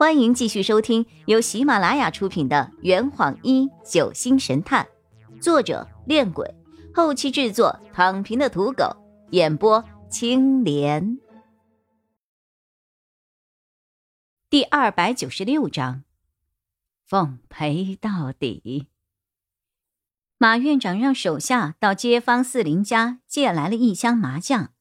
[0.00, 4.88] 欢迎继续收听由喜马拉雅出品的《圆谎一九星神探》，
[5.42, 6.54] 作者：恋鬼，
[6.94, 8.96] 后期制作：躺平的土狗，
[9.32, 11.18] 演播：青莲。
[14.48, 16.04] 第二百九十六章，
[17.06, 18.86] 奉陪到底。
[20.38, 24.72] 马院长让手下到街坊四邻家借来了一箱麻将，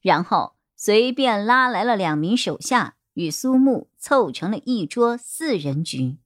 [0.00, 2.98] 然后随便拉来了两名手下。
[3.14, 6.16] 与苏木凑成了一桌四人局，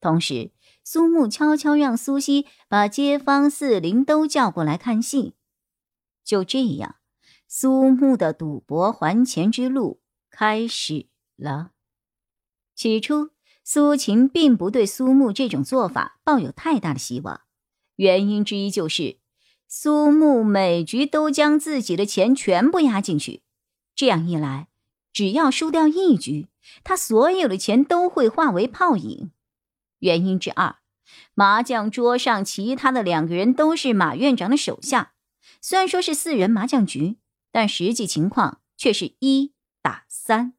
[0.00, 0.50] 同时
[0.82, 5.34] 苏木悄悄让苏西把街坊四邻都叫过来看戏。
[6.24, 6.96] 就这样，
[7.46, 10.00] 苏木的赌博还钱之路
[10.30, 11.72] 开始了。
[12.74, 13.30] 起初，
[13.62, 17.42] 苏秦并不对苏木这种做法抱有太大的希望，
[17.96, 19.18] 原因之一就是
[19.68, 23.42] 苏木每局都将自己的钱全部压进去，
[23.94, 24.68] 这样一来。
[25.12, 26.48] 只要输掉一局，
[26.82, 29.30] 他所有的钱都会化为泡影。
[29.98, 30.76] 原因之二，
[31.34, 35.12] 麻将桌上其他的两个人都是马院长的手下，
[35.60, 37.18] 虽然说是四人麻将局，
[37.50, 40.54] 但实际情况却是一打三。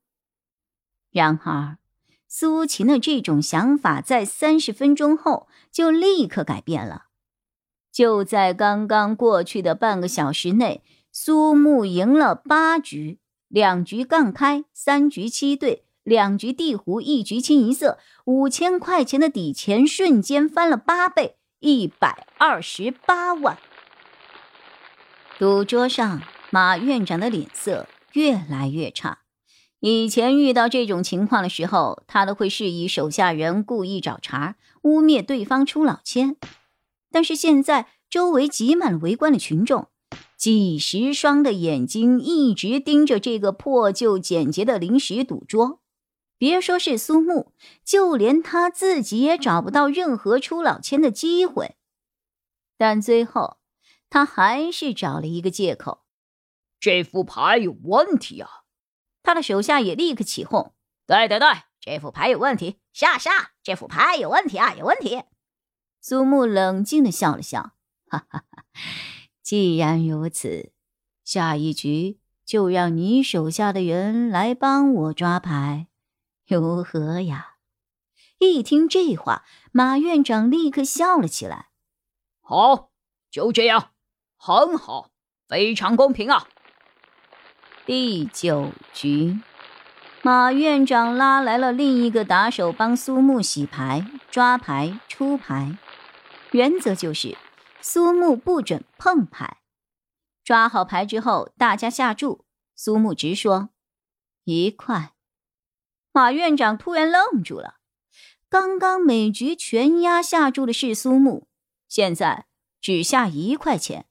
[1.12, 1.78] 然而，
[2.28, 7.06] 苏秦的这种想法在三十分钟后就立刻改变了。
[7.92, 13.20] 就在刚刚过去的半个小时内，苏木赢了八局。
[13.54, 23.60] 两局杠开，三局七对，两局地胡，一局清一色，五千块钱的底钱瞬间翻了八倍，一百二十八万。
[25.38, 29.20] 赌桌上，马院长的脸色越来越差。
[29.82, 36.38] 以前遇到这种情况的时候，他都会示意手下人故意找茬，污蔑对方出老千。
[37.12, 39.90] 但是现在，周围挤满了围观的群众。
[40.44, 45.80] 几十双的眼睛一直盯着这个破旧简洁的临时赌桌，
[46.38, 47.54] 别说是苏木，
[47.86, 51.78] 就连他自己也找不到任何出老千的机会。
[52.78, 53.60] 但最后，
[54.10, 56.04] 他还是找了一个借口：
[56.78, 58.50] 这副牌有问题啊！
[59.24, 60.74] 他的手下也立刻起哄
[61.08, 61.48] ：“对对对，
[61.80, 62.82] 这副牌有问题！
[62.92, 65.24] 下下，这副牌有问题啊，有问题！”
[66.04, 67.76] 苏木冷静的笑了笑
[68.12, 68.66] ：“哈哈哈。”
[69.44, 70.72] 既然如此，
[71.26, 75.88] 下一局就让你手下的人来帮我抓牌，
[76.48, 77.58] 如何呀？
[78.40, 81.68] 一听这话，马院长立刻笑了起来。
[82.42, 82.92] 好，
[83.30, 83.92] 就这样，
[84.38, 85.12] 很好，
[85.48, 86.48] 非常公平啊！
[87.86, 89.38] 第九局，
[90.22, 95.78] 马院长拉来了另一个打手帮苏木洗牌、抓牌、出牌，
[96.52, 97.38] 原则就是。
[97.86, 99.58] 苏木不准碰牌，
[100.42, 102.46] 抓好牌之后，大家下注。
[102.78, 103.72] 苏木直说
[104.46, 105.14] 一块。
[106.14, 107.80] 马院长突然愣住了，
[108.48, 111.50] 刚刚每局全压下注的是苏木，
[111.90, 112.46] 现在
[112.80, 114.06] 只下一块钱。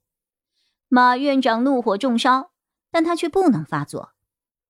[0.89, 2.53] 马院长怒火中烧，
[2.91, 4.13] 但他却不能发作，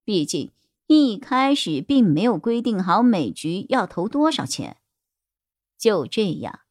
[0.05, 0.53] 毕竟
[0.87, 4.77] 一开始并没有规定好每局要投多少钱。
[5.77, 6.61] 就这样。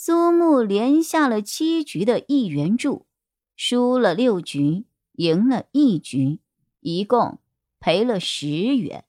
[0.00, 3.08] 苏木连下了七局的一元注，
[3.56, 6.38] 输了六局，赢了一局，
[6.78, 7.40] 一共
[7.80, 9.04] 赔了十元。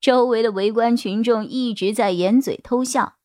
[0.00, 3.18] 周围的围观群众一直在掩嘴偷笑。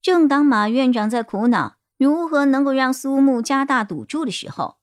[0.00, 4.78] 正当马院长在苦恼如何能够让苏木加大赌注的时候，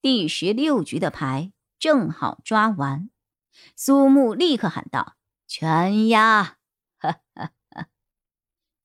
[0.00, 3.10] 第十六局的牌正好抓完，
[3.74, 5.16] 苏木立刻喊道
[5.48, 6.58] ：“全压！”
[6.96, 7.88] 哈哈哈！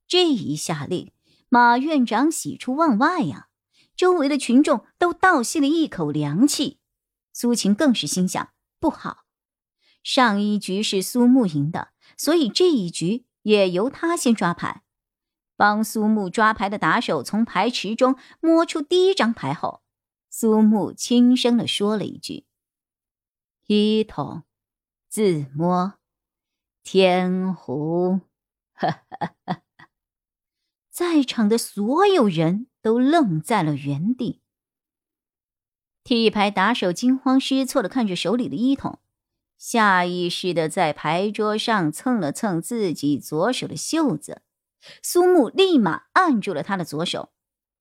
[0.07, 1.11] 这一下令。
[1.49, 3.49] 马院长喜出望外呀，
[3.95, 6.79] 周围的群众都倒吸了一口凉气。
[7.33, 9.25] 苏秦更是心想：不好，
[10.03, 14.83] 上一局是苏木赢的，所以这一局也由他先抓牌。
[15.55, 19.81] 帮苏木抓牌的打手从牌池中摸出第一张牌后，
[20.29, 22.45] 苏木轻声的说了一句
[23.67, 24.43] ：“一筒，
[25.09, 25.95] 自摸，
[26.83, 28.21] 天胡。”
[28.73, 29.61] 哈哈哈。
[30.99, 34.41] 在场的所有人都愣在了原地。
[36.03, 38.99] 替牌打手惊慌失措的看着手里的衣筒，
[39.57, 44.41] 下意识的在牌桌上蹭了蹭自己左手的袖子。
[45.01, 47.31] 苏木立马按住了他的左手，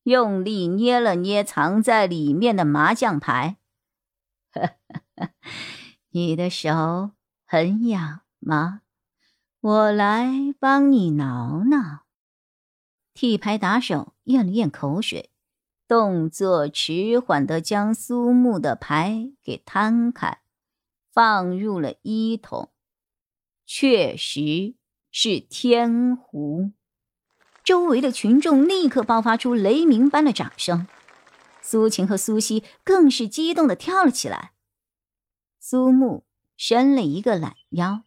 [0.05, 3.57] 用力捏了捏藏在里面的麻将牌。
[6.11, 7.11] 你的手
[7.45, 8.83] 很痒吗？
[9.61, 12.05] 我来帮你挠挠。
[13.21, 15.33] 替牌打手咽了咽口水，
[15.89, 20.41] 动作迟缓的将苏木的牌给摊开，
[21.13, 22.71] 放入了一筒，
[23.67, 24.77] 确实
[25.11, 26.71] 是天狐。
[27.65, 30.87] 周围的群众立刻爆发出雷鸣般的掌声，
[31.61, 34.53] 苏晴和苏西更是激动的跳了起来。
[35.59, 36.25] 苏木
[36.57, 38.05] 伸了一个懒腰，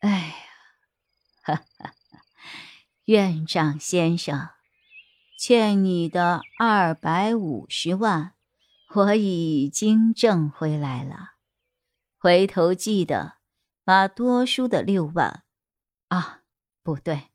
[0.00, 0.34] 哎呀，
[1.40, 1.94] 哈哈！
[3.08, 4.50] 院长先生，
[5.38, 8.34] 欠你的二百五十万，
[8.94, 11.30] 我已经挣回来了。
[12.18, 13.36] 回头记得
[13.82, 15.44] 把多输的六万，
[16.08, 16.42] 啊，
[16.82, 17.30] 不对。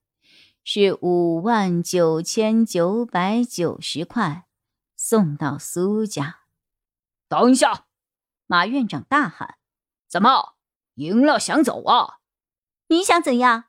[0.64, 4.46] 是五万九千九百九十块，
[4.96, 6.42] 送到苏家。
[7.28, 7.88] 等一下！
[8.46, 9.58] 马院长大喊
[10.08, 10.54] ：“怎么
[10.94, 12.20] 赢了想走啊？
[12.90, 13.64] 你想怎样？”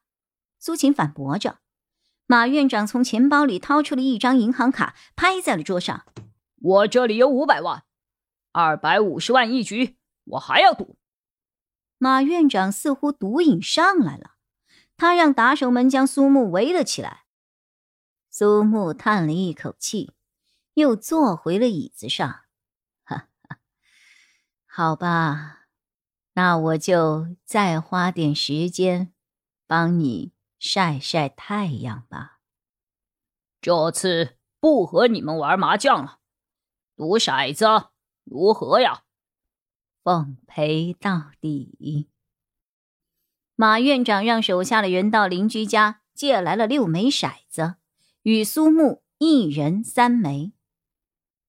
[0.60, 1.60] 苏秦反驳着。
[2.26, 6.04] 马院长从钱包里掏出了一张银行卡，拍在了桌上
[6.60, 7.84] ：“我这里有五百万，
[8.52, 10.96] 二百五十万一局，我还要赌。”
[11.98, 14.32] 马院长似乎毒瘾上来了。
[14.96, 17.24] 他让打手们将苏木围了起来。
[18.30, 20.12] 苏木叹了一口气，
[20.74, 22.42] 又坐回了椅子上。
[23.04, 23.58] 哈哈，
[24.66, 25.66] 好吧，
[26.34, 29.12] 那我就再花点时间
[29.66, 30.32] 帮你
[30.66, 32.38] 晒晒太阳吧。
[33.60, 36.20] 这次不和你们玩麻将了，
[36.96, 37.66] 赌骰子
[38.24, 39.02] 如何呀？
[40.02, 42.08] 奉陪到底。
[43.54, 47.74] 马院长让手下的人到邻居家借来了六枚骰子，
[48.22, 50.54] 与苏木一人三枚。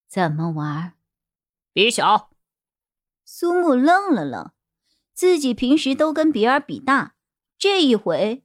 [0.09, 0.97] 怎么玩？
[1.71, 2.31] 比小。
[3.23, 4.51] 苏木愣了愣，
[5.13, 7.15] 自己平时都跟比尔比大，
[7.57, 8.44] 这一回